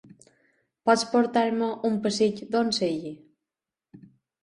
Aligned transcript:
Pots 0.89 1.03
portar-me 1.11 1.69
un 1.91 2.01
pessic 2.07 2.43
d'on 2.57 2.75
sigui? 2.83 3.17